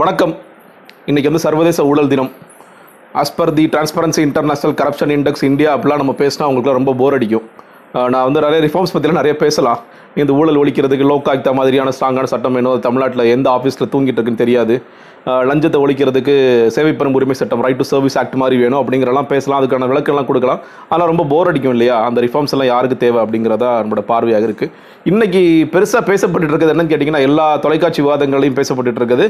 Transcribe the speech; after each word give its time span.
வணக்கம். 0.00 0.32
இன்றைக்கி 1.10 1.28
வந்து 1.28 1.40
சர்வதேச 1.44 1.84
ஊழல் 1.90 2.10
தினம். 2.10 2.28
As 3.20 3.30
per 3.36 3.52
the 3.56 3.64
transparency 3.72 4.20
international 4.26 4.76
corruption 4.80 5.12
index 5.14 5.44
India 5.48 5.70
அப்படிலாம் 5.76 6.00
நம்ம 6.02 6.12
பேசினா 6.20 6.44
அவங்களுக்குலாம் 6.46 6.78
ரொம்ப 6.78 6.92
போர் 7.00 7.16
அடிக்கும். 7.16 7.46
நான் 8.14 8.26
வந்து 8.28 8.44
நிறைய 8.46 8.60
ரிஃபார்ம்ஸ் 8.66 8.94
பற்றிலாம் 8.94 9.20
நிறைய 9.20 9.34
பேசலாம். 9.44 9.82
இந்த 10.22 10.32
ஊழல் 10.38 10.60
ஒழிக்கிறதுக்கு 10.60 11.10
லோக்காயுக்தா 11.10 11.52
மாதிரியான 11.58 11.92
ஸ்ட்ராங்கான 11.96 12.30
சட்டம் 12.32 12.56
வேணும் 12.58 12.80
தமிழ்நாட்டில் 12.86 13.30
எந்த 13.34 13.48
ஆஃபீஸில் 13.56 13.90
தூங்கிட்டு 13.92 14.18
இருக்குன்னு 14.18 14.42
தெரியாது. 14.44 14.76
லஞ்சத்தை 15.48 15.78
ஒழிக்கிறதுக்கு 15.84 16.34
சேவை 16.74 16.92
பெறும் 16.98 17.16
உரிமை 17.18 17.34
சட்டம் 17.38 17.62
ரைட் 17.64 17.78
டு 17.80 17.86
சர்வீஸ் 17.90 18.16
ஆக்ட் 18.20 18.36
மாதிரி 18.42 18.56
வேணும் 18.62 18.80
அப்படிங்கிறலாம் 18.80 19.28
பேசலாம். 19.32 19.58
அதுக்கான 19.60 19.88
விளக்கெல்லாம் 19.90 20.28
கொடுக்கலாம். 20.28 20.60
ஆனால் 20.92 21.10
ரொம்ப 21.10 21.24
போர் 21.32 21.50
அடிக்கும் 21.50 21.74
இல்லையா? 21.76 21.96
அந்த 22.08 22.18
ரிஃபார்ம்ஸ் 22.26 22.54
எல்லாம் 22.56 22.70
யாருக்கு 22.72 22.96
தேவை 23.04 23.18
அப்படிங்கிறதா 23.24 23.70
நம்மளோட 23.80 24.04
பார்வையாக 24.12 24.48
இருக்குது 24.48 24.72
இன்னைக்கு 25.10 25.42
பெருசாக 25.74 26.02
பேசப்பட்டு 26.10 26.48
இருக்கிறது 26.50 26.74
என்னன்னு 26.74 26.92
கேட்டிங்கன்னா 26.92 27.22
எல்லா 27.28 27.46
தொலைக்காட்சி 27.66 28.00
விவாதங்களையும் 28.06 28.58
பேசப்பட்டு 28.60 29.00
இருக்குது. 29.02 29.26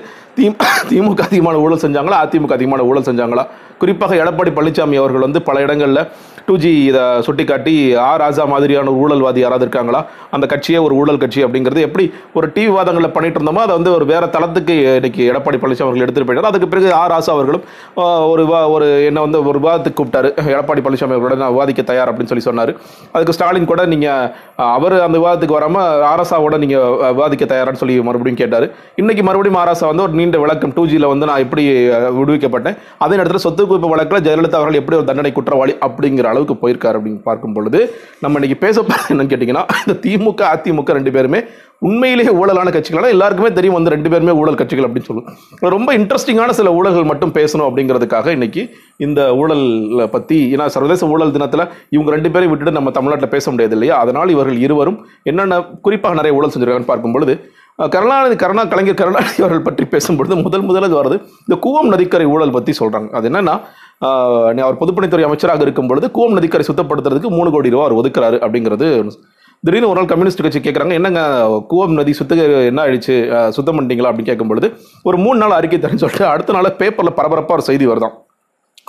திமுக 0.91 1.23
அதிகமான 1.29 1.59
ஊழல் 1.65 1.85
செஞ்சாங்களா? 1.87 2.19
அதிமுக 2.27 2.55
அதிகமான 2.59 2.87
ஊழல் 2.91 3.09
செஞ்சாங்களா? 3.11 3.47
குறிப்பாக 3.83 4.15
எடப்பாடி 4.23 4.53
பழனிசாமி 4.59 4.99
அவர்கள் 5.03 5.27
வந்து 5.29 5.43
பல 5.49 5.59
இடங்களில் 5.67 6.03
டூ 6.49 6.55
ஜி 6.63 6.71
இதை 6.91 7.03
சுட்டிக்காட்டி 7.27 7.73
ஆ 8.09 8.11
ராஜா 8.23 8.45
மாதிரியான 8.53 8.91
ஒரு 8.93 9.01
ஊழல்வாதி 9.05 9.41
யாராவது 9.43 9.65
இருக்காங்களா? 9.67 10.01
அந்த 10.35 10.45
கட்சியே 10.53 10.79
ஒரு 10.87 10.95
ஊழல் 11.01 11.21
கட்சி 11.23 11.41
அப்படிங்கிறது 11.47 11.81
எப்படி 11.87 12.05
ஒரு 12.39 12.47
டிவி 12.55 12.71
விவாதங்களில் 12.73 13.13
பண்ணிட்டு 13.17 13.39
இருந்தோமோ 13.41 13.63
அதை 13.67 13.75
வந்து 13.79 13.91
ஒரு 13.97 14.05
வேற 14.13 14.25
தளத்துக்கு 14.37 14.75
இன்னைக்கு 14.99 15.23
எடப்பாடி 15.31 15.59
பழனிசாமி 15.63 15.87
அவர்கள் 15.89 16.05
எடுத்துகிட்டு 16.05 16.29
போயிட்டார். 16.31 16.51
அதுக்கு 16.53 16.69
பிறகு 16.73 16.89
ஆ 17.01 17.03
ராசா 17.13 17.33
அவர்களும் 17.37 17.65
ஒரு 18.33 18.45
ஒரு 18.75 18.87
என்ன 19.09 19.25
வந்து 19.27 19.39
ஒரு 19.51 19.59
விவாதத்துக்கு 19.63 19.99
கூப்பிட்டாரு. 20.01 20.31
எடப்பாடி 20.55 20.83
பழனிசாமி 20.87 21.15
அவர்களோட 21.17 21.39
நான் 21.43 21.55
விவாதிக்க 21.57 21.85
தயார் 21.91 22.13
அப்படின்னு 22.13 22.33
சொல்லி 22.33 22.47
சொன்னார். 22.49 22.73
அதுக்கு 23.15 23.37
ஸ்டாலின் 23.39 23.69
கூட 23.73 23.85
நீங்கள் 23.95 24.31
அவர் 24.77 24.97
அந்த 25.09 25.17
விவாதத்துக்கு 25.23 25.59
வராமல் 25.59 26.05
ஆர்எஸ்ஆவோட 26.13 26.57
நீங்கள் 26.65 26.97
விவாதிக்க 27.19 27.51
தயாரான்னு 27.53 27.83
சொல்லி 27.83 27.97
மறுபடியும் 28.11 28.41
கேட்டார். 28.43 28.69
இன்னைக்கு 29.03 29.25
மறுபடியும் 29.31 29.61
ஆர்எஸ்ஆ 29.65 29.93
வந்து 29.93 30.07
ஒரு 30.07 30.17
நீண்ட 30.23 30.39
விளக்கம் 30.47 30.75
டூ 30.79 30.87
ஜியில் 30.93 31.11
வந்து 31.13 31.31
நான் 31.33 31.45
எப்படி 31.47 31.67
விடுவிக்கப்பட்டேன். 32.21 32.79
அதே 33.05 33.15
நேரத்தில் 33.21 33.45
சொத்து 33.47 33.69
குவிப்பு 33.69 33.93
வழக்கில் 33.95 34.25
ஜெயலலிதா 34.29 34.61
அவர்கள் 34.63 34.81
எப்படி 34.83 34.99
ஒரு 35.03 35.09
தண்டனை 35.13 35.35
குற்றவாளி 35.39 35.77
அப்படிங்கிற 35.89 36.37
அளவுக்கு 36.39 36.61
போயிருக்காரு 36.63 36.99
அப்படின்னு 36.99 37.23
பார்க்கும் 37.29 37.57
பொழுது 37.59 37.81
நம்ம 38.25 38.39
இன்னைக்கு 38.41 38.59
பேச 38.67 38.83
என்னன்னு 39.13 39.33
கேட்டிங்கன்னா 39.33 39.65
இந்த 39.85 39.97
திமுக 40.05 40.43
அதிமுக 40.55 40.97
ரெண்டு 40.99 41.13
பேருமே 41.17 41.41
உண்மையிலேயே 41.87 42.31
ஊழலான 42.39 42.69
கட்சிகள். 42.75 43.05
எல்லாருக்குமே 43.15 43.51
தெரியும் 43.57 43.77
வந்து 43.77 43.93
ரெண்டு 43.95 44.09
பேருமே 44.13 44.33
ஊழல் 44.41 44.59
கட்சிகள் 44.61 44.87
அப்படின்னு 44.87 45.09
சொல்லுவோம் 45.09 45.75
ரொம்ப 45.75 45.91
இன்ட்ரெஸ்டிங்கான 45.99 46.55
சில 46.59 46.71
ஊழல்கள் 46.79 47.11
மட்டும் 47.11 47.35
பேசணும் 47.37 47.67
அப்படிங்கிறதுக்காக 47.69 48.33
இன்னைக்கு 48.37 48.63
இந்த 49.07 49.21
ஊழல் 49.41 49.67
பத்தி 50.15 50.39
ஏன்னா 50.55 50.67
சர்வதேச 50.77 51.11
ஊழல் 51.13 51.35
தினத்தில் 51.37 51.65
இவங்க 51.97 52.11
ரெண்டு 52.17 52.33
பேரையும் 52.33 52.53
விட்டுட்டு 52.53 52.79
நம்ம 52.79 52.93
தமிழ்நாட்டில் 52.99 53.35
பேச 53.37 53.51
முடியாது 53.53 53.77
இல்லையா? 53.79 53.95
அதனால் 54.05 54.35
இவர்கள் 54.37 54.59
இருவரும் 54.67 54.99
என்னென்ன 55.31 55.61
குறிப்பாக 55.87 56.19
நிறைய 56.21 56.39
ஊழல் 56.39 56.53
செஞ்சிருக்காங்கன்னு 56.55 56.93
பார்க்கும் 56.93 57.17
பொழுது 57.17 57.35
கருணாநிதி 57.95 58.37
கருணா 58.43 58.63
கலைஞர் 58.71 59.01
கருணாநிதி 59.01 59.41
அவர்கள் 59.43 59.67
பற்றி 59.67 59.85
பேசும்பொழுது 59.93 60.37
முதல் 60.47 60.65
முதல்ல 60.69 60.87
வருது. 61.01 61.17
இந்த 61.47 61.57
கூவம் 61.67 61.91
நதிக்கரை 61.93 62.27
ஊழல் 62.35 62.55
பற்றி 62.57 62.73
சொல்றாங்க. 62.81 63.09
அது 63.19 63.29
என்னன்னா 63.31 63.55
அவர் 64.01 64.79
பொதுப்பணித்துறை 64.79 65.23
அமைச்சராக 65.23 65.63
இருக்கும் 65.63 65.87
பொழுது 65.87 66.07
கூவம் 66.07 66.33
நதிக்கரை 66.33 66.65
சுத்தப்படுத்துறதுக்கு 66.69 67.29
மூணு 67.29 67.51
கோடி 67.51 67.71
ரூபா 67.71 67.85
அவர் 67.85 67.99
ஒதுக்குறாரு 67.99 68.39
அப்படிங்கிறது 68.39 68.89
திடீர்னு 69.65 69.89
ஒரு 69.89 69.99
நாள் 70.01 70.07
கம்யூனிஸ்ட் 70.07 70.43
கட்சி 70.43 70.59
கேட்குறாங்க 70.59 70.93
என்னங்க 70.93 71.21
கூவம் 71.71 71.93
நதி 71.93 72.13
சுத்த 72.13 72.35
என்ன 72.35 72.83
ஆயிடுச்சு? 72.83 73.49
சுத்தம் 73.49 73.79
பண்ணிட்டீங்களா 73.79 74.11
அப்படின்னு 74.11 74.25
கேட்கும் 74.25 74.49
பொழுது 74.49 74.69
ஒரு 75.03 75.17
மூணு 75.17 75.39
நாள் 75.39 75.51
அறிக்கை 75.51 75.79
தரேன்னு 75.79 75.95
சொல்லிட்டு 75.95 76.27
அடுத்த 76.27 76.53
நாள் 76.53 76.77
பேப்பரில் 76.79 77.15
பரபரப்பாக 77.15 77.53
ஒரு 77.53 77.63
செய்தி 77.63 77.87
வருதான் 77.87 78.15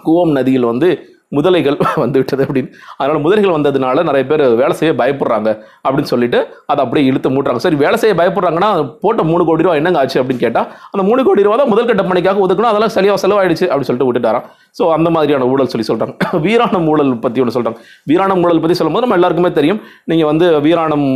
கூவம் 0.05 0.31
நதியில் 0.31 0.63
வந்து 0.63 0.89
முதலைகள் 1.37 1.77
வந்து 2.03 2.17
விட்டது 2.19 2.43
அப்படின்னு. 2.45 2.69
அதனால் 2.99 3.21
முதலைகள் 3.25 3.53
வந்ததுனால 3.55 4.03
நிறைய 4.09 4.23
பேர் 4.29 4.43
வேலை 4.61 4.73
செய்ய 4.79 4.91
பயப்படுறாங்க 5.01 5.49
அப்படின்னு 5.85 6.11
சொல்லிட்டு 6.13 6.39
அதை 6.71 6.79
அப்படியே 6.85 7.03
இழுத்து 7.09 7.29
மூட்டுறாங்க. 7.33 7.61
சரி 7.65 7.77
வேலை 7.83 7.97
செய்ய 8.03 8.13
பயப்படுறாங்கன்னா 8.21 8.69
போட்ட 9.03 9.23
மூணு 9.31 9.43
கோடி 9.49 9.65
ரூபா 9.65 9.75
என்னங்க 9.81 9.99
ஆச்சு 10.03 10.19
அப்படின்னு 10.21 10.43
கேட்டால் 10.45 10.67
அந்த 10.93 11.03
மூணு 11.09 11.23
கோடி 11.27 11.45
ரூபா 11.47 11.57
தான் 11.61 11.71
முதல் 11.73 11.89
கட்ட 11.89 12.05
பணிக்காக 12.11 12.41
ஒதுக்கணும் 12.45 12.71
அதெல்லாம் 12.71 12.93
சரியாக 12.97 13.17
செலவாயிடுச்சு 13.23 13.65
அப்படின்னு 13.69 13.89
சொல்லிட்டு 13.89 14.09
விட்டுட்டாராம். 14.09 14.47
ஸோ 14.79 14.85
அந்த 14.95 15.09
மாதிரியான 15.17 15.49
ஊழல் 15.51 15.71
சொல்லி 15.73 15.85
சொல்கிறாங்க 15.91 16.41
வீராணம் 16.47 16.87
ஊழல் 16.93 17.13
பற்றி 17.25 17.41
ஒன்று 17.43 17.55
சொல்கிறாங்க 17.57 17.79
வீராணம் 18.09 18.43
ஊழல் 18.45 18.63
பற்றி 18.63 18.77
சொல்லும்போது 18.79 19.05
நம்ம 19.07 19.17
எல்லாருக்குமே 19.19 19.51
தெரியும். 19.59 19.79
நீங்கள் 20.11 20.29
வந்து 20.31 20.47
வீராணம் 20.67 21.07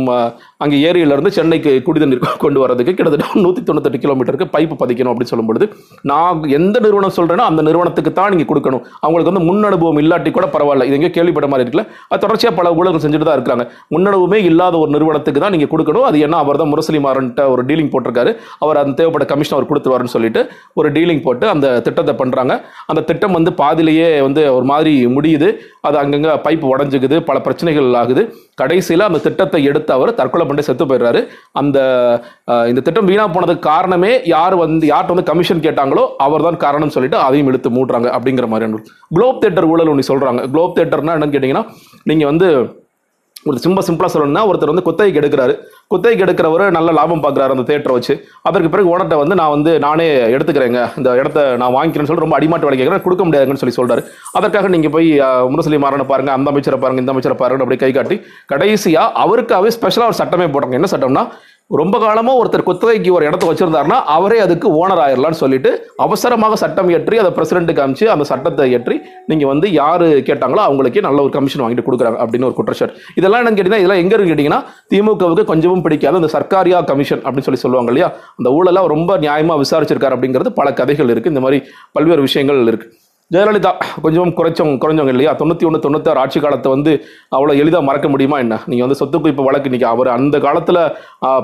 அங்கே 0.64 0.76
ஏரியிலேருந்து 0.88 1.34
சென்னைக்கு 1.38 1.72
குடிதண்ணீர் 1.88 2.24
கொண்டு 2.44 2.58
வரதுக்கு 2.64 2.92
கிட்டத்தட்ட 2.98 3.40
நூற்றி 3.44 3.62
தொண்ணூத்தெட்டு 3.68 4.02
கிலோமீட்டருக்கு 4.04 4.48
பைப்பு 4.54 4.74
பதிக்கணும் 4.82 5.12
அப்படின்னு 5.12 5.32
சொல்லும்பொழுது 5.32 5.66
நான் 6.10 6.48
எந்த 6.58 6.76
நிறுவனம் 6.86 7.16
சொல்கிறேனோ 7.18 7.44
அந்த 7.50 7.60
நிறுவனத்துக்கு 7.68 8.12
தான் 8.20 8.32
நீங்கள் 8.34 8.50
கொடுக்கணும். 8.52 8.82
அவங்களுக்கு 9.04 9.32
வந்து 9.32 9.44
முன் 9.48 9.68
அனுபவம் 9.70 10.00
இல்லாட்டி 10.04 10.30
கூட 10.38 10.46
பரவாயில்ல. 10.56 10.86
இது 10.88 10.96
எங்கேயோ 10.98 11.12
கேள்விப்பட்ட 11.18 11.48
மாதிரி 11.52 11.64
இருக்குல்ல. 11.66 11.86
அது 12.10 12.22
தொடர்ச்சியாக 12.24 12.54
பல 12.60 12.72
ஊழல்கள் 12.78 13.04
செஞ்சுட்டு 13.04 13.28
தான் 13.28 13.38
இருக்காங்க. 13.38 13.66
முன்னணுவுமே 13.94 14.40
இல்லாத 14.50 14.74
ஒரு 14.82 14.92
நிறுவனத்துக்கு 14.96 15.42
தான் 15.44 15.54
நீங்கள் 15.56 15.72
கொடுக்கணும். 15.74 16.06
அது 16.10 16.18
என்ன 16.26 16.38
அவர் 16.44 16.60
தான் 16.62 16.70
முரசலி 16.72 17.00
மாறன்ட்ட 17.06 17.44
ஒரு 17.54 17.64
டீலிங் 17.70 17.92
போட்டிருக்காரு. 17.94 18.32
அவர் 18.64 18.80
அந்த 18.82 18.94
தேவைப்பட்ட 19.00 19.28
கமிஷன் 19.32 19.56
அவர் 19.58 19.68
கொடுத்துருவாருன்னு 19.72 20.14
சொல்லிட்டு 20.16 20.42
ஒரு 20.80 20.90
டீலிங் 20.96 21.22
போட்டு 21.26 21.46
அந்த 21.54 21.66
திட்டத்தை 21.88 22.14
பண்ணுறாங்க 22.22 22.52
அந்த 22.92 23.00
திட்டம் 23.10 23.36
வந்து 23.38 23.52
பாதிலேயே 23.62 24.08
வந்து 24.28 24.42
ஒரு 24.58 24.66
மாதிரி 24.72 24.94
முடியுது. 25.16 25.50
அது 25.88 25.96
அங்கங்கே 26.02 26.32
பைப் 26.46 26.64
உடஞ்சிக்குது. 26.72 27.16
பல 27.28 27.38
பிரச்சனைகள் 27.46 27.88
ஆகுது. 28.02 28.22
கடைசியில் 28.60 29.08
அந்த 29.08 29.18
திட்டத்தை 29.24 29.60
எடுத்து 29.70 29.90
அவர் 29.96 30.10
தற்கொலை 30.18 30.44
பண்ணிட்டு 30.48 30.68
செத்து 30.68 30.84
போயிடுறாரு. 30.90 31.20
அந்த 31.60 31.78
இந்த 32.70 32.80
திட்டம் 32.86 33.08
வீணா 33.10 33.24
போனதுக்கு 33.34 33.62
காரணமே 33.72 34.10
யார் 34.34 34.54
வந்து 34.62 34.84
யார்கிட்ட 34.90 35.14
வந்து 35.14 35.28
கமிஷன் 35.30 35.62
கேட்டாங்களோ 35.66 36.02
அவர் 36.26 36.44
தான் 36.46 36.58
காரணம் 36.64 36.92
சொல்லிட்டு 36.96 37.18
அதையும் 37.26 37.48
இழுத்து 37.50 37.70
மூடுறாங்க 37.76 38.08
அப்படிங்கிற 38.16 38.46
மாதிரியான 38.52 38.80
குளோப் 39.14 39.40
தேட்டர் 39.42 39.68
ஊழல் 39.72 39.92
ஒன்று 39.94 40.10
சொல்கிறாங்க 40.12 40.48
குளோப் 40.54 40.78
தேட்டர்னா 40.78 41.18
என்னன்னு 41.18 41.36
கேட்டிங்கன்னா 41.36 41.66
நீங்கள் 42.10 42.32
வந்து 42.32 42.48
ஒரு 43.48 43.58
சிம்ப 43.62 43.80
சிம்பிளாக 43.86 44.10
சொல்லணும்னா 44.12 44.42
ஒருத்தர் 44.48 44.70
வந்து 44.72 44.84
குத்தகைக்கு 44.86 45.18
எடுக்கிறாரு. 45.20 45.54
குத்தகைக்கு 45.92 46.24
எடுக்கிறவர் 46.26 46.62
நல்ல 46.76 46.92
லாபம் 46.98 47.22
பார்க்குறாரு 47.24 47.54
அந்த 47.54 47.64
தேட்டரை 47.70 47.94
வச்சு. 47.96 48.14
அதற்கு 48.48 48.68
பிறகு 48.74 48.90
ஓனர்ட்ட 48.92 49.16
வந்து 49.22 49.34
நான் 49.40 49.52
வந்து 49.54 49.72
நானே 49.84 50.06
எடுத்துக்கிறேங்க. 50.34 50.80
இந்த 50.98 51.08
இடத்த 51.20 51.42
நான் 51.62 51.74
வாங்கிக்கிறேன்னு 51.76 52.10
சொல்லி 52.10 52.24
ரொம்ப 52.24 52.36
அடிமாட்டு 52.38 52.68
வேலை 52.68 52.78
கேட்குறேன் 52.80 53.04
கொடுக்க 53.06 53.24
முடியாதுன்னு 53.26 53.62
சொல்லி 53.62 53.76
சொல்கிறார் 53.78 54.02
அதற்காக 54.40 54.70
நீங்கள் 54.74 54.94
போய் 54.94 55.10
முரசலி 55.54 55.80
மாறனை 55.84 56.06
பாருங்க 56.12 56.32
அந்த 56.36 56.50
அமைச்சரை 56.52 56.78
பாருங்க 56.84 57.04
இந்த 57.04 57.14
அமைச்சரை 57.14 57.36
பாருங்க 57.42 57.66
அப்படி 57.66 57.78
கை 57.82 57.92
காட்டி 57.98 58.18
கடைசியாக 58.52 59.12
அவருக்காகவே 59.24 59.72
ஸ்பெஷலாக 59.78 60.10
ஒரு 60.12 60.20
சட்டமே 60.22 60.48
போடுறாங்க 60.54 60.80
என்ன 60.80 60.90
சட்டம்னா 60.94 61.24
ரொம்ப 61.70 61.96
காலமாக 61.98 62.38
ஒருத்தர் 62.40 62.64
குத்தகைக்கு 62.64 63.10
ஒரு 63.12 63.24
இடத்த 63.26 63.44
வச்சிருந்தாருன்னா 63.48 63.98
அவரே 64.14 64.38
அதுக்கு 64.38 64.66
ஓனர் 64.80 65.00
ஆயிடலாம்னு 65.04 65.38
சொல்லிட்டு 65.42 65.70
அவசரமாக 65.96 66.56
சட்டம் 66.62 66.90
இயற்றி 66.92 67.16
அதை 67.18 67.30
பிரசிடென்ட்டுக்கு 67.32 67.80
காமிச்சு 67.80 68.06
அந்த 68.14 68.24
சட்டத்தை 68.30 68.64
இயற்றி 68.70 68.96
நீங்கள் 69.26 69.50
வந்து 69.52 69.68
யார் 69.72 70.04
கேட்டாங்களோ 70.28 70.62
அவங்களுக்கே 70.66 71.04
நல்ல 71.06 71.22
ஒரு 71.22 71.32
கமிஷன் 71.36 71.62
வாங்கிட்டு 71.64 71.86
கொடுக்குறாங்க 71.86 72.18
அப்படின்னு 72.24 72.48
ஒரு 72.50 72.56
குற்றச்சாட்டு. 72.58 72.98
இதெல்லாம் 73.20 73.40
என்னன்னு 73.42 73.58
கேட்டிங்கன்னா 73.58 73.82
இதெல்லாம் 73.84 74.02
எங்கே 74.02 74.16
இருக்கு 74.16 74.32
கேட்டிங்கன்னா 74.32 74.60
திமுகவுக்கு 74.92 75.44
கொஞ்சமும் 75.52 75.84
பிடிக்காது. 75.86 76.20
அந்த 76.22 76.30
சர்க்காரியா 76.36 76.80
கமிஷன் 76.92 77.22
அப்படின்னு 77.24 77.48
சொல்லி 77.48 77.62
சொல்லுவாங்க 77.64 77.92
இல்லையா? 77.94 78.10
அந்த 78.38 78.50
ஊழலாக 78.58 78.92
ரொம்ப 78.94 79.16
நியாயமாக 79.24 79.62
விசாரிச்சிருக்காரு 79.64 80.16
அப்படிங்கிறது 80.18 80.52
பல 80.60 80.70
கதைகள் 80.82 81.12
இருக்குது 81.14 81.34
இந்த 81.36 81.44
மாதிரி 81.46 81.60
பல்வேறு 81.98 82.24
விஷயங்கள் 82.28 82.62
இருக்குது 82.72 82.92
ஜெயலலிதா 83.32 83.70
கொஞ்சம் 84.04 84.30
குறைச்சவங்க 84.38 84.78
குறைஞ்சவங்க 84.82 85.12
இல்லையா? 85.12 85.30
தொண்ணூற்றி 85.40 85.64
ஒன்று 85.68 85.78
தொண்ணூத்தாறு 85.84 86.18
ஆட்சி 86.22 86.38
காலத்தை 86.44 86.68
வந்து 86.74 86.92
அவ்வளோ 87.36 87.52
எளிதாக 87.60 87.82
மறக்க 87.86 88.06
முடியுமா 88.14 88.36
என்ன? 88.44 88.54
நீங்கள் 88.70 88.84
வந்து 88.86 88.98
சொத்து 89.00 89.18
குவிப்பு 89.22 89.46
வழக்கு 89.46 89.68
இன்றைக்கி 89.70 89.86
அவர் 89.90 90.08
அந்த 90.16 90.36
காலத்தில் 90.46 90.78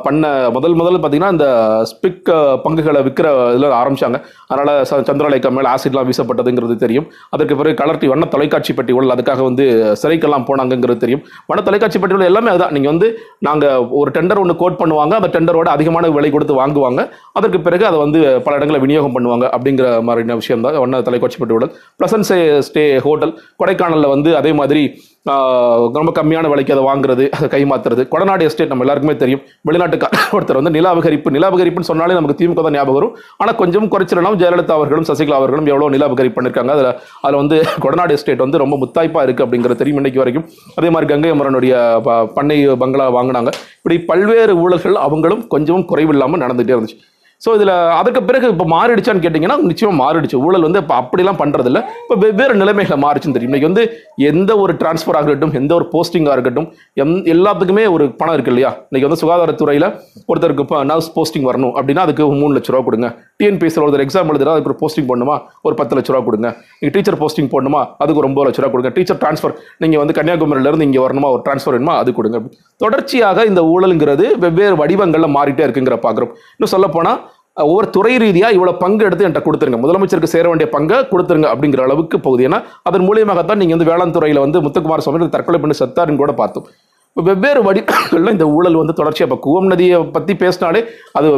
பண்ண 0.06 0.30
முதல் 0.56 0.76
முதல் 0.80 0.98
பார்த்தீங்கன்னா 1.02 1.30
இந்த 1.36 1.46
ஸ்பிக் 1.90 2.30
பங்குகளை 2.64 3.00
விற்கிற 3.06 3.30
இதில் 3.54 3.76
ஆரம்பித்தாங்க 3.78 4.18
அதனால் 4.50 4.72
சந்திரலேகா 5.10 5.52
மேலே 5.56 5.70
ஆசிட்லாம் 5.72 6.08
வீசப்பட்டதுங்கிறது 6.10 6.76
தெரியும். 6.84 7.06
அதற்கு 7.36 7.58
பிறகு 7.60 7.78
கலர்டி 7.80 8.10
வண்ண 8.12 8.28
தொலைக்காட்சி 8.34 8.74
பெட்டி 8.80 8.94
உள்ள 8.98 9.16
அதுக்காக 9.16 9.42
வந்து 9.48 9.66
சிறைக்கெல்லாம் 10.02 10.46
போனாங்கங்கிறது 10.50 11.02
தெரியும். 11.06 11.24
வண்ண 11.52 11.64
தொலைக்காட்சி 11.70 12.00
பெட்டி 12.04 12.16
உள்ள 12.18 12.28
எல்லாமே 12.32 12.52
அதுதான். 12.54 12.76
நீங்கள் 12.78 12.92
வந்து 12.94 13.10
நாங்கள் 13.48 13.88
ஒரு 14.02 14.12
டெண்டர் 14.18 14.42
ஒன்று 14.44 14.60
கோட் 14.64 14.78
பண்ணுவாங்க. 14.82 15.14
அந்த 15.22 15.32
டெண்டரோட 15.38 15.70
அதிகமான 15.78 16.12
விலை 16.18 16.32
கொடுத்து 16.36 16.60
வாங்குவாங்க. 16.62 17.00
அதற்கு 17.40 17.60
பிறகு 17.66 17.86
அதை 17.92 18.00
வந்து 18.04 18.20
பல 18.46 18.54
இடங்களில் 18.60 18.84
விநியோகம் 18.86 19.16
பண்ணுவாங்க 19.18 19.46
அப்படிங்கிற 19.56 19.88
மாதிரியான 20.10 20.40
விஷயம் 20.44 20.64
தான் 20.68 20.80
வண்ண 20.86 21.02
தொலைக்காட்சி 21.10 21.40
பெட்டி 21.40 21.68
உடல் 21.70 22.00
ப்ளசன்ட் 22.00 22.28
ஸ்டே 22.68 22.98
ஹோட்டல் 22.98 23.32
கொடைக்கானலில் 23.58 24.08
வந்து 24.08 24.36
அதே 24.36 24.52
மாதிரி 24.52 24.82
ஆஹ், 25.26 25.92
ரொம்ப 25.92 26.22
கம்மியான 26.22 26.48
விலைக்கு 26.48 26.72
அதை 26.72 26.84
வாங்குறது 26.84 27.30
அதை 27.30 27.48
கைமாத்துறது. 27.48 28.08
கொடநாடு 28.12 28.40
எஸ்டேட் 28.40 28.68
நம்ம 28.68 28.84
எல்லாருக்குமே 28.84 29.16
தெரியும். 29.16 29.40
வெளிநாட்டுக்கார 29.64 30.10
ஒருத்தர் 30.36 30.54
வந்து 30.54 30.70
நில 30.70 30.88
நிலாபகரிப்புன்னு 30.88 31.30
நில 31.30 31.82
சொன்னாலே 31.82 32.14
நமக்கு 32.14 32.46
திமுக 32.46 32.62
தான் 32.62 32.72
ஞாபகம் 32.72 32.94
வரும். 32.94 33.12
ஆனால் 33.36 33.54
கொஞ்சம் 33.54 33.90
குறைச்சிடலாம். 33.90 34.36
ஜெயலலிதா 34.38 34.70
அவர்களும் 34.70 35.04
சசிகலா 35.04 35.32
அவர்களும் 35.32 35.66
எவ்வளோ 35.66 35.88
நில 35.88 36.08
அபகரிப்பு 36.08 36.36
பண்ணியிருக்காங்க 36.38 36.68
அதில் 36.68 36.90
அதில் 37.20 37.36
வந்து 37.36 37.62
கொடநாடு 37.80 38.10
எஸ்டேட் 38.10 38.38
வந்து 38.38 38.58
ரொம்ப 38.58 38.76
முத்தாய்ப்பாக 38.76 39.26
இருக்குது 39.26 39.46
அப்படிங்கிறது 39.46 39.74
தெரியும் 39.74 39.96
இன்னைக்கு 39.96 40.18
வரைக்கும். 40.18 40.46
அதே 40.76 40.90
மாதிரி 40.90 41.12
கங்கை 41.12 41.32
அமரனுடைய 41.32 41.74
ப- 42.02 42.26
பண்ணை 42.34 42.66
பங்களா 42.76 43.12
வாங்கினாங்க. 43.12 43.52
இப்படி 43.76 43.98
பல்வேறு 44.00 44.56
ஊழல்கள் 44.56 44.92
அவங்களும் 44.98 45.46
கொஞ்சமும் 45.46 45.88
குறைவில்லாமல் 45.88 46.44
நடந்துகிட்டே 46.44 46.76
இருந்துச்சு. 46.76 46.98
ஸோ 47.44 47.50
இதில் 47.56 47.72
அதுக்கு 47.98 48.20
பிறகு 48.28 48.46
இப்போ 48.54 48.64
மாறிடுச்சான்னு 48.72 49.22
கேட்டிங்கன்னா 49.24 49.56
நிச்சயமாக 49.70 49.96
மாறிடுச்சு. 50.00 50.38
ஊழல் 50.46 50.64
வந்து 50.66 50.80
இப்போ 50.82 50.94
அப்படிலாம் 51.02 51.38
பண்ணுறதில்ல 51.42 51.78
இப்போ 52.02 52.16
வெவ்வேறு 52.24 52.54
நிலைமைகளை 52.62 52.96
மாறிச்சுன்னு 53.04 53.36
தெரியும். 53.36 53.52
இன்றைக்கி 53.52 53.68
வந்து 53.70 53.84
எந்த 54.30 54.50
ஒரு 54.62 54.72
டிரான்ஸ்ஃபர் 54.80 55.18
ஆகட்டும் 55.20 55.54
எந்த 55.60 55.72
ஒரு 55.78 55.86
போஸ்டிங்காக 55.92 56.34
இருக்கட்டும் 56.36 56.66
எம் 57.02 57.14
எல்லாத்துக்குமே 57.34 57.84
ஒரு 57.94 58.06
பணம் 58.20 58.34
இருக்குது 58.36 58.54
இல்லையா? 58.54 58.72
இன்றைக்கி 58.88 59.06
வந்து 59.08 59.20
சுகாதாரத்துறையில் 59.22 59.86
ஒருத்தருக்கு 60.30 60.64
இப்போ 60.66 60.80
நர்ஸ் 60.90 61.10
போஸ்டிங் 61.16 61.46
வரணும் 61.50 61.72
அப்படின்னா 61.78 62.04
அதுக்கு 62.06 62.26
மூணு 62.42 62.52
லட்ச 62.56 62.74
ரூபா 62.74 62.84
கொடுங்க. 62.88 63.08
டிஎன்பிஎஸ்சியில் 63.40 63.84
ஒருத்தர் 63.86 64.04
எக்ஸாம் 64.06 64.32
எழுதுனா 64.34 64.54
அதுக்கு 64.56 64.70
ஒரு 64.72 64.78
போஸ்டிங் 64.82 65.08
போடணுமா? 65.12 65.38
ஒரு 65.68 65.74
பத்து 65.80 65.96
லட்ச 65.98 66.12
ரூபா 66.14 66.22
கொடுங்க. 66.28 66.48
நீங்கள் 66.80 66.94
டீச்சர் 66.98 67.18
போஸ்டிங் 67.22 67.50
போடணுமா? 67.54 67.82
அதுக்கு 68.02 68.22
ஒரு 68.22 68.30
ஒம்பது 68.30 68.46
லட்ச 68.48 68.62
ரூபா 68.64 68.72
கொடுங்க. 68.76 68.92
டீச்சர் 68.98 69.20
ட்ரான்ஸ்ஃபர் 69.24 69.56
நீங்கள் 69.84 70.02
வந்து 70.04 70.16
கன்னியாகுமரியிலேருந்து 70.20 70.88
இங்கே 70.90 71.02
வரணுமா? 71.06 71.30
ஒரு 71.36 71.42
ட்ரான்ஸ்ஃபர் 71.48 71.76
வேணுமா? 71.78 71.96
அது 72.02 72.16
கொடுங்க. 72.20 72.40
தொடர்ச்சியாக 72.84 73.44
இந்த 73.52 73.60
ஊழலுங்கிறது 73.72 74.26
வெவ்வேறு 74.46 74.76
வடிவங்களில் 74.84 75.34
மாறிட்டே 75.38 75.64
இருக்குங்கிற 75.66 75.98
பார்க்குறோம் 76.06 76.32
இன்னும் 76.56 76.74
சொல்லப்போனால் 76.76 77.18
ஒவ்வொரு 77.68 77.88
துறை 77.96 78.14
ரீதியாக 78.24 78.56
இவ்வளோ 78.56 78.74
பங்கு 78.84 79.06
எடுத்து 79.08 79.26
என்கிட்ட 79.26 79.44
கொடுத்துருங்க. 79.46 79.80
முதலமைச்சருக்கு 79.84 80.34
சேர 80.34 80.44
வேண்டிய 80.52 80.68
பங்கை 80.76 80.98
கொடுத்துருங்க 81.14 81.48
அப்படிங்கிற 81.54 81.82
அளவுக்கு 81.88 82.18
போகுது. 82.26 82.44
ஏன்னா 82.48 82.60
அதன் 82.90 83.06
மூலியமாகத்தான் 83.08 83.60
நீங்கள் 83.62 83.76
வந்து 83.76 83.90
வேளாண் 83.90 84.16
துறையில் 84.18 84.44
வந்து 84.46 84.64
முத்துக்குமார் 84.66 85.06
சுவாமி 85.06 85.34
தற்கொலை 85.36 85.60
பண்ணி 85.64 85.76
செத்தாருன்னு 85.82 86.22
கூட 86.22 86.34
பார்த்தோம். 86.42 86.68
இப்போ 87.10 87.22
வெவ்வேறு 87.28 87.60
வடிவங்களில் 87.66 88.32
இந்த 88.34 88.46
ஊழல் 88.56 88.76
வந்து 88.80 88.94
தொடர்ச்சியாக 88.98 89.26
இப்போ 89.28 89.38
கூவம் 89.46 89.70
நதியை 89.70 89.96
பற்றி 90.16 90.32
பேசினாலே 90.42 90.80
அது 91.18 91.28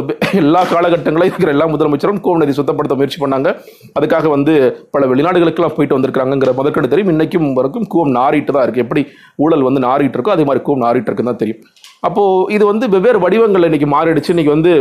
எல்லா 0.41 0.61
காலகட்டங்களையும் 0.71 1.33
இருக்கிற 1.33 1.53
எல்லா 1.55 1.65
முதலமைச்சரும் 1.71 2.19
கூவம் 2.25 2.41
நதி 2.41 2.53
சுத்தப்படுத்த 2.57 2.95
முயற்சி 2.99 3.19
பண்ணாங்க. 3.23 3.51
அதுக்காக 3.99 4.29
வந்து 4.35 4.53
பல 4.95 5.07
வெளிநாடுகளுக்கெல்லாம் 5.11 5.75
போயிட்டு 5.77 5.97
வந்திருக்காங்கிற 5.97 6.53
முதற்கண்டு 6.59 6.91
தெரியும். 6.91 7.11
இன்றைக்கும் 7.13 7.49
வரைக்கும் 7.59 7.87
கூவம் 7.93 8.13
நாரிட்டு 8.19 8.53
தான் 8.55 8.65
இருக்குது 8.67 8.85
எப்படி 8.85 9.03
ஊழல் 9.45 9.65
வந்து 9.69 9.81
நாரிட்டு 9.87 10.17
இருக்கோ 10.19 10.35
அதே 10.35 10.45
மாதிரி 10.49 10.63
கூவம் 10.67 10.85
நாரிட்டு 10.85 11.09
இருக்குன்னு 11.11 11.33
தான் 11.33 11.41
தெரியும். 11.43 11.63
அப்போது 12.09 12.45
இது 12.57 12.63
வந்து 12.71 12.87
வெவ்வேறு 12.95 13.21
வடிவங்கள் 13.25 13.67
இன்றைக்கி 13.69 13.89
மாறிடுச்சு. 13.95 14.31
இன்றைக்கி 14.35 14.53
வந்து 14.55 14.73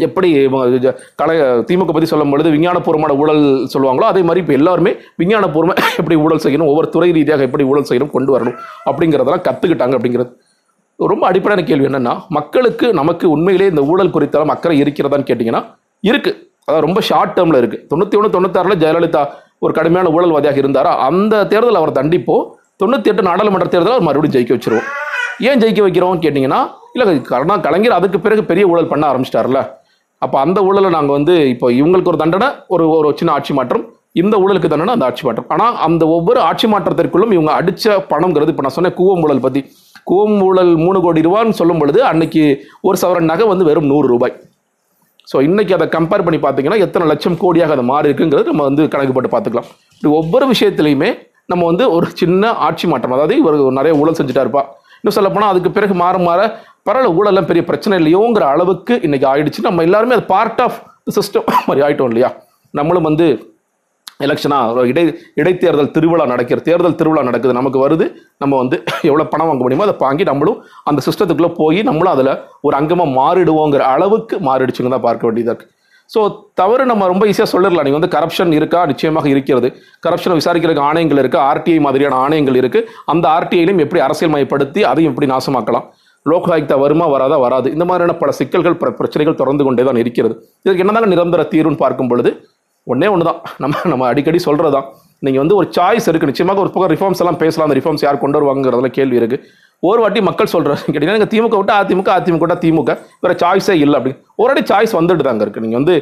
எப்படி 0.00 0.28
கலை 1.20 1.34
திமுக 1.68 1.92
பற்றி 1.92 2.08
சொல்லும் 2.10 2.32
பொழுது 2.32 2.48
விஞ்ஞானபூர்வமான 2.50 3.14
ஊழல் 3.22 3.42
சொல்லுவாங்களோ 3.74 4.06
அதே 4.12 4.22
மாதிரி 4.22 4.42
இப்போ 4.44 4.54
எல்லாருமே 4.58 4.92
விஞ்ஞானபூர்வமாக 5.22 5.86
எப்படி 6.00 6.16
ஊழல் 6.24 6.42
செய்யணும் 6.44 6.70
ஒவ்வொரு 6.72 6.88
துறை 6.94 7.08
ரீதியாக 7.18 7.46
எப்படி 7.48 7.64
ஊழல் 7.70 7.88
செய்யணும் 7.90 8.12
கொண்டு 8.14 8.32
வரணும் 8.34 8.56
அப்படிங்கிறதெல்லாம் 8.90 9.44
கற்றுக்கிட்டாங்க 9.48 9.96
அப்படிங்கிறது. 9.98 10.30
ரொம்ப 10.98 11.24
அடிப்படையான 11.26 11.64
கேள்வி 11.64 11.86
என்னென்னா 11.90 12.14
மக்களுக்கு 12.38 12.86
நமக்கு 13.00 13.26
உண்மையிலே 13.30 13.68
இந்த 13.68 13.82
ஊழல் 13.90 14.14
குறித்தெல்லாம் 14.14 14.54
அக்கறை 14.54 14.76
இருக்கிறதான்னு 14.84 15.28
கேட்டிங்கன்னா 15.30 15.62
இருக்குது 16.04 16.36
அதாவது 16.68 16.84
ரொம்ப 16.86 17.00
ஷார்ட் 17.00 17.34
டேர்மில் 17.36 17.60
இருக்குது 17.60 17.84
தொண்ணூற்றி 17.90 18.16
ஒன்று 18.16 18.34
தொண்ணூத்தாறில் 18.36 18.80
ஜெயலலிதா 18.82 19.22
ஒரு 19.62 19.72
கடுமையான 19.78 20.10
ஊழல்வாதியாக 20.16 20.60
இருந்தாரா 20.62 20.92
அந்த 21.08 21.44
தேர்தல் 21.44 21.80
அவர் 21.80 21.98
தண்டிப்போம் 22.00 22.44
தொண்ணூற்றி 22.82 23.10
எட்டு 23.12 23.22
நாடாளுமன்ற 23.22 23.68
தேர்தலில் 23.68 23.96
அவர் 23.96 24.06
மறுபடியும் 24.08 24.36
ஜெயிக்க 24.36 24.52
வச்சுருவோம். 24.56 24.86
ஏன் 25.48 25.60
ஜெயிக்க 25.62 25.80
வைக்கிறோம்னு 25.82 26.22
கேட்டிங்கன்னா 26.24 26.60
இல்லை 26.94 27.14
கருணா 27.22 27.54
கலைஞர் 27.66 27.98
அதுக்கு 27.98 28.18
பிறகு 28.20 28.42
பெரிய 28.44 28.64
ஊழல் 28.66 28.90
பண்ண 28.92 29.04
ஆரம்பிச்சிட்டார்ல 29.10 29.60
அப்போ 30.22 30.36
அந்த 30.44 30.58
ஊழலை 30.68 30.90
நாங்கள் 30.96 31.16
வந்து 31.18 31.34
இப்போ 31.54 31.66
இவங்களுக்கு 31.78 32.10
ஒரு 32.12 32.20
தண்டனை 32.22 32.48
ஒரு 32.74 32.84
ஒரு 32.96 33.08
சின்ன 33.20 33.30
ஆட்சி 33.36 33.52
மாற்றம். 33.58 33.84
இந்த 34.20 34.34
ஊழலுக்கு 34.42 34.70
தண்டனை 34.72 34.92
அந்த 34.96 35.06
ஆட்சி 35.08 35.24
மாற்றம். 35.26 35.46
ஆனால் 35.54 35.74
அந்த 35.86 36.02
ஒவ்வொரு 36.16 36.40
ஆட்சி 36.48 36.66
மாற்றத்திற்குள்ளும் 36.72 37.34
இவங்க 37.36 37.52
அடித்த 37.60 37.96
பணங்கிறது 38.12 38.52
இப்போ 38.52 38.64
நான் 38.66 38.76
சொன்னேன் 38.76 38.96
கூவம் 39.00 39.22
ஊழல் 39.24 39.44
பற்றி 39.46 39.60
கூவம் 40.10 40.38
ஊழல் 40.48 40.72
மூணு 40.84 40.98
கோடி 41.04 41.20
ரூபான்னு 41.26 41.58
சொல்லும் 41.60 41.80
பொழுது 41.82 42.00
அன்னைக்கு 42.10 42.42
ஒரு 42.88 42.96
சவரன் 43.02 43.30
நகை 43.32 43.46
வந்து 43.52 43.68
வெறும் 43.68 43.90
நூறு 43.92 44.06
ரூபாய். 44.12 44.34
ஸோ 45.28 45.38
இன்னைக்கு 45.48 45.72
அதை 45.76 45.86
கம்பேர் 45.96 46.24
பண்ணி 46.26 46.38
பார்த்தீங்கன்னா 46.44 46.78
எத்தனை 46.84 47.04
லட்சம் 47.10 47.40
கோடியாக 47.42 47.74
அது 47.76 47.82
மாறி 47.90 48.08
இருக்குங்கிறது 48.08 48.52
நம்ம 48.52 48.64
வந்து 48.68 48.84
கணக்கு 48.94 49.14
போட்டு 49.16 49.30
பார்த்துக்கலாம் 49.34 49.68
இப்படி 49.96 50.12
ஒவ்வொரு 50.20 50.46
விஷயத்துலையுமே 50.52 51.10
நம்ம 51.52 51.62
வந்து 51.70 51.84
ஒரு 51.96 52.06
சின்ன 52.20 52.52
ஆட்சி 52.66 52.86
மாற்றம் 52.92 53.14
அதாவது 53.16 53.36
இவர் 53.42 53.58
நிறைய 53.78 53.92
ஊழல் 54.00 54.18
செஞ்சுட்டா 54.18 54.44
இருப்பா 54.44 54.62
இன்னும் 55.00 55.16
சொல்ல 55.16 55.28
போனால் 55.34 55.52
அதுக்கு 55.52 55.70
பிறகு 55.76 55.94
மாற 56.02 56.16
மாற 56.28 56.40
பரவாயில்ல 56.86 57.16
ஊழலாம் 57.18 57.48
பெரிய 57.50 57.62
பிரச்சனை 57.68 57.94
இல்லையோங்கிற 58.00 58.44
அளவுக்கு 58.54 58.94
இன்னைக்கு 59.06 59.26
ஆயிடுச்சு. 59.32 59.60
நம்ம 59.68 59.82
எல்லாருமே 59.88 60.16
அது 60.18 60.24
பார்ட் 60.34 60.60
ஆஃப் 60.66 60.78
சிஸ்டம் 61.16 61.48
மாதிரி 61.68 61.82
ஆயிட்டோம் 61.86 62.10
இல்லையா? 62.12 62.30
நம்மளும் 62.74 63.08
வந்து 63.10 63.26
எலெக்ஷனா 64.24 64.56
இடை 64.90 65.02
இடைத்தேர்தல் 65.40 65.92
திருவிழா 65.94 66.24
நடக்கிற 66.32 66.58
தேர்தல் 66.68 66.96
திருவிழா 67.00 67.22
நடக்குது 67.28 67.58
நமக்கு 67.58 67.78
வருது. 67.84 68.06
நம்ம 68.42 68.56
வந்து 68.62 68.76
எவ்வளோ 69.10 69.24
பணம் 69.32 69.48
வாங்க 69.50 69.62
முடியுமோ 69.64 69.86
அதை 69.86 69.94
வாங்கி 70.04 70.24
நம்மளும் 70.30 70.58
அந்த 70.90 71.00
சிஸ்டத்துக்குள்ளே 71.06 71.50
போய் 71.60 71.80
நம்மளும் 71.88 72.14
அதில் 72.14 72.32
ஒரு 72.66 72.74
அங்கமாக 72.80 73.14
மாறிடுவோங்கிற 73.20 73.84
அளவுக்கு 73.94 74.36
மாறிடுச்சுன்னு 74.48 74.94
தான் 74.96 75.06
பார்க்க 75.08 75.28
வேண்டியதாக 75.28 75.54
இருக்குது 75.54 75.76
ஸோ 76.12 76.20
தவறு 76.60 76.84
நம்ம 76.90 77.06
ரொம்ப 77.12 77.24
ஈஸியாக 77.30 77.48
சொல்லிடலாம். 77.52 77.86
நீங்கள் 77.86 78.00
வந்து 78.00 78.12
கரப்ஷன் 78.14 78.52
இருக்கா? 78.58 78.80
நிச்சயமாக 78.90 79.26
இருக்கிறது. 79.32 79.68
கரப்ஷனை 80.04 80.36
விசாரிக்கிறதுக்கு 80.40 80.86
ஆணையங்கள் 80.90 81.20
இருக்குது 81.22 81.42
ஆர்டிஐ 81.50 81.80
மாதிரியான 81.86 82.16
ஆணையங்கள் 82.24 82.58
இருக்குது 82.60 82.86
அந்த 83.12 83.24
ஆர்டிஐலையும் 83.36 83.82
எப்படி 83.84 84.00
அரசியல் 84.06 84.32
மயப்படுத்தி 84.34 84.82
அதையும் 84.92 85.12
எப்படி 85.12 85.28
நாசமாக்கலாம்? 85.34 85.86
லோகாயுக்தா 86.30 86.76
வருமா? 86.84 87.06
வராதா? 87.14 87.36
வராது. 87.44 87.68
இந்த 87.76 87.84
மாதிரியான 87.90 88.16
பல 88.22 88.32
சிக்கல்கள் 88.40 88.78
பிரச்சனைகள் 89.00 89.38
தொடர்ந்து 89.42 89.66
கொண்டே 89.68 89.84
தான் 89.90 90.00
இருக்கிறது. 90.02 90.34
இதுக்கு 90.64 90.84
என்னதான் 90.86 91.12
நிரந்தர 91.14 91.44
தீர்வுன்னு 91.54 91.82
பார்க்கும் 91.84 92.10
பொழுது 92.12 92.32
ஒன்றே 92.86 93.08
ஒன்று 93.14 93.24
தான் 93.28 93.40
நம்ம 93.62 93.80
நம்ம 93.92 94.04
அடிக்கடி 94.12 94.38
சொல்கிறது 94.48 94.74
தான் 94.76 94.86
நீங்கள் 95.26 95.42
வந்து 95.42 95.56
ஒரு 95.60 95.66
சாய்ஸ் 95.76 96.06
இருக்குது 96.10 96.30
நிச்சயமாக 96.30 96.62
ஒரு 96.64 96.70
பக்கம் 96.74 96.92
ரிஃபார்ம்ஸ் 96.92 97.20
எல்லாம் 97.22 97.38
பேசலாம். 97.42 97.66
அந்த 97.68 97.76
ரிஃபார்ம்ஸ் 97.78 98.04
யார் 98.06 98.22
கொண்டு 98.22 98.38
வருவாங்கிறதுல 98.38 98.88
கேள்வி 98.98 99.18
இருக்குது 99.20 99.42
ஒரு 99.88 100.00
வாட்டி 100.02 100.20
மக்கள் 100.28 100.52
சொல்கிறாங்க 100.54 100.84
கேட்டீங்கன்னா 100.86 101.18
நீங்கள் 101.18 101.32
திமுக 101.34 101.58
விட்டு 101.58 101.74
அதிமுக 101.80 102.10
அதிமுக 102.18 102.42
விட்டா 102.44 102.56
திமுக. 102.64 102.94
வேறு 103.24 103.36
சாய்ஸே 103.42 103.76
இல்லை 103.84 103.96
அப்படின்னு 103.98 104.20
ஒரு 104.40 104.48
வாட்டி 104.50 104.64
சாய்ஸ் 104.72 104.96
வந்துட்டு 105.00 105.26
தாங்க 105.28 105.44
இருக்குது 105.46 105.64
நீங்கள் 105.66 105.80
வந்து 105.80 105.94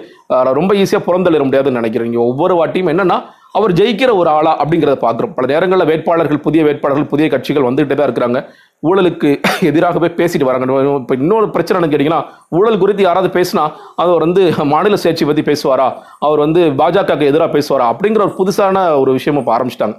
ரொம்ப 0.61 0.73
ஈஸியாக 0.83 1.03
புறந்தளிட 1.09 1.45
முடியாதுன்னு 1.49 1.81
நினைக்கிறீங்க. 1.81 2.19
ஒவ்வொரு 2.31 2.57
வாட்டியும் 2.61 2.93
என்னென்னா 2.95 3.19
அவர் 3.59 3.73
ஜெயிக்கிற 3.79 4.11
ஒரு 4.21 4.29
ஆளா 4.39 4.51
அப்படிங்கிறத 4.63 4.97
பார்க்குறோம். 5.05 5.33
பல 5.37 5.47
நேரங்களில் 5.53 5.89
வேட்பாளர்கள் 5.91 6.41
புதிய 6.47 6.61
வேட்பாளர்கள் 6.67 7.09
புதிய 7.13 7.27
கட்சிகள் 7.35 7.67
வந்துகிட்டே 7.69 7.97
தான் 7.99 8.09
இருக்கிறாங்க. 8.09 8.41
ஊழலுக்கு 8.89 9.29
எதிராகவே 9.71 10.09
பேசிட்டு 10.19 10.49
வராங்க. 10.49 10.67
இப்போ 11.03 11.15
இன்னொரு 11.23 11.47
பிரச்சனை 11.55 11.77
என்னன்னு 11.79 11.95
கேட்டிங்கன்னா 11.95 12.21
ஊழல் 12.59 12.81
குறித்து 12.83 13.03
யாராவது 13.07 13.31
பேசினா 13.39 13.65
அவர் 14.03 14.25
வந்து 14.27 14.43
மாநில 14.75 14.99
சுயாட்சி 15.03 15.27
பற்றி 15.31 15.45
பேசுவாரா? 15.51 15.89
அவர் 16.27 16.43
வந்து 16.47 16.63
பாஜகவுக்கு 16.83 17.31
எதிராக 17.33 17.51
பேசுவாரா? 17.57 17.87
அப்படிங்கிற 17.95 18.25
ஒரு 18.29 18.37
புதுசான 18.41 18.85
ஒரு 19.03 19.13
விஷயமும் 19.19 19.43
இப்போ 19.45 19.55
ஆரம்பிச்சிட்டாங்க. 19.57 19.97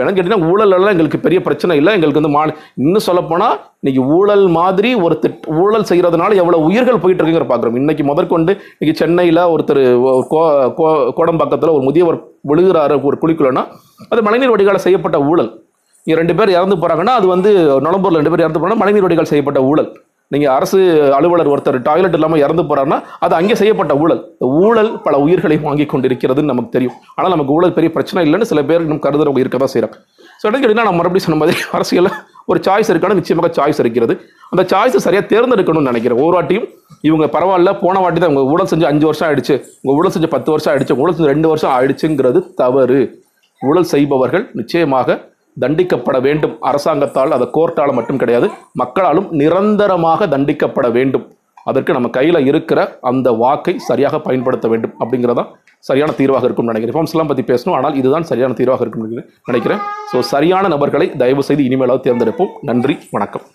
இப்போ 0.00 0.12
கேட்டிங்கன்னா 0.12 0.50
ஊழல் 0.50 0.72
எல்லாம் 0.72 0.92
எங்களுக்கு 0.92 1.18
பெரிய 1.18 1.38
பிரச்சனை 1.40 1.76
இல்லை. 1.76 1.92
எங்களுக்கு 1.92 2.20
வந்து 2.20 2.34
மா 2.34 2.42
இன்னும் 2.76 3.06
சொல்லப்போனால் 3.06 3.54
இன்னைக்கு 3.80 4.02
ஊழல் 4.16 4.48
மாதிரி 4.50 4.94
ஒரு 4.96 5.18
திட் 5.24 5.46
ஊழல் 5.60 5.88
செய்கிறதுனால 5.90 6.34
எவ்வளோ 6.34 6.58
உயிர்கள் 6.68 7.02
போயிட்டு 7.02 7.22
இருக்குங்கிற 7.22 7.46
பார்க்குறோம் 7.48 7.74
இன்னைக்கு 7.74 8.04
முதற்கொண்டு 8.04 8.52
இன்னைக்கு 8.72 9.00
சென்னையில் 9.02 9.42
ஒருத்தர் 9.54 9.82
கோ 10.32 10.40
கோ- 10.78 11.10
கோடம்பாக்கத்தில் 11.18 11.74
ஒரு 11.76 11.82
முதியவர் 11.82 12.18
விழுகிறாரு 12.48 13.02
ஒரு 13.02 13.18
குழிக்குள்ளனா 13.22 13.64
அது 14.08 14.22
மழைநீர் 14.22 14.50
வடிகால 14.50 14.78
செய்யப்பட்ட 14.78 15.18
ஊழல். 15.30 15.50
இங்கே 16.06 16.18
ரெண்டு 16.20 16.36
பேர் 16.36 16.50
இறந்து 16.50 16.76
போகிறாங்கன்னா 16.76 17.14
அது 17.18 17.26
வந்து 17.26 17.50
நுழம்பூரில் 17.86 18.20
ரெண்டு 18.20 18.30
பேர் 18.30 18.44
இறந்து 18.46 18.60
போனால் 18.60 18.78
மழைநீர் 18.78 19.02
வடிகால் 19.02 19.30
செய்யப்பட்ட 19.32 19.62
ஊழல். 19.62 19.90
நீங்கள் 20.32 20.52
அரசு 20.56 20.78
அலுவலர் 21.18 21.50
ஒருத்தர் 21.52 21.78
டாய்லெட் 21.86 22.16
இல்லாமல் 22.18 22.42
இறந்து 22.44 22.62
போகிறாருன்னா 22.68 22.98
அது 23.24 23.34
அங்கே 23.38 23.54
செய்யப்பட்ட 23.60 23.92
ஊழல். 24.02 24.20
ஊழல் 24.64 24.90
பல 25.06 25.14
உயிர்களை 25.24 25.56
வாங்கி 25.68 25.86
கொண்டிருக்கிறதுன்னு 25.92 26.52
நமக்கு 26.52 26.74
தெரியும். 26.76 26.96
ஆனால் 27.16 27.32
நமக்கு 27.34 27.54
ஊழல் 27.56 27.76
பெரிய 27.78 27.90
பிரச்சனை 27.96 28.22
இல்லைன்னு 28.26 28.48
சில 28.50 28.62
பேர் 28.68 28.84
இன்னும் 28.86 29.02
கருதுறவங்க 29.06 29.42
இருக்க 29.44 29.58
தான் 29.62 29.72
செய்கிறாங்க 29.74 29.96
ஸோ 30.40 30.46
என்ன 30.48 30.84
நான் 30.88 30.98
மறுபடியும் 30.98 31.26
சொன்ன 31.26 31.38
மாதிரி 31.40 31.56
அரசியலில் 31.78 32.14
ஒரு 32.50 32.60
சாய்ஸ் 32.66 32.90
இருக்கான 32.92 33.16
நிச்சயமாக 33.18 33.48
சாய்ஸ் 33.56 33.80
இருக்கிறது. 33.82 34.14
அந்த 34.52 34.62
சாய்ஸை 34.70 35.00
சரியாக 35.06 35.24
தேர்ந்தெடுக்கணும்னு 35.32 35.90
நினைக்கிறேன். 35.90 36.20
ஒரு 36.26 36.34
வாட்டியும் 36.36 36.68
இவங்க 37.08 37.26
பரவாயில்ல 37.34 37.72
போன 37.82 37.98
வாட்டி 38.04 38.20
தான் 38.20 38.32
உங்கள் 38.32 38.48
ஊழல் 38.52 38.70
செஞ்சு 38.72 38.86
அஞ்சு 38.90 39.06
வருஷம் 39.08 39.26
ஆயிடுச்சு. 39.28 39.56
உங்கள் 39.82 39.98
ஊழல் 39.98 40.14
செஞ்சு 40.14 40.30
பத்து 40.36 40.50
வருஷம் 40.54 40.72
ஆயிடுச்சு. 40.72 40.96
ஊழல் 41.02 41.16
செஞ்சு 41.16 41.32
ரெண்டு 41.34 41.50
வருஷம் 41.52 41.72
ஆயிடுச்சுங்கிறது 41.76 42.40
தவறு. 42.62 43.00
ஊழல் 43.62 43.90
செய்பவர்கள் 43.94 44.44
நிச்சயமாக 44.60 45.18
தண்டிக்கப்பட 45.62 46.18
வேண்டும். 46.26 46.54
அரசாங்கத்தால் 46.70 47.36
அதை 47.36 47.48
கோர்ட்டால் 47.56 47.96
மட்டும் 47.98 48.20
கிடையாது 48.22 48.48
மக்களாலும் 48.82 49.28
நிரந்தரமாக 49.42 50.26
தண்டிக்கப்பட 50.34 50.88
வேண்டும். 50.98 51.26
அதற்கு 51.70 51.94
நம்ம 51.96 52.08
கையில் 52.18 52.46
இருக்கிற 52.50 52.80
அந்த 53.10 53.30
வாக்கை 53.42 53.74
சரியாக 53.88 54.18
பயன்படுத்த 54.26 54.68
வேண்டும் 54.72 54.94
அப்படிங்கிறதா 55.02 55.44
சரியான 55.88 56.12
தீர்வாக 56.20 56.46
இருக்கும்னு 56.46 56.72
நினைக்கிறேன். 56.72 56.94
ரிஃபார்ம்ஸ்லாம் 56.94 57.30
பற்றி 57.30 57.44
பேசணும். 57.52 57.76
ஆனால் 57.78 57.96
இதுதான் 58.00 58.28
சரியான 58.32 58.58
தீர்வாக 58.60 58.84
இருக்கும்னு 58.86 59.24
நினைக்கிறேன். 59.50 59.82
ஸோ 60.12 60.20
சரியான 60.34 60.68
நபர்களை 60.74 61.08
தயவு 61.24 61.44
செய்து 61.50 61.64
இனிமேலாவது 61.70 62.06
தேர்ந்தெடுப்போம். 62.08 62.52
நன்றி. 62.70 62.96
வணக்கம். 63.16 63.46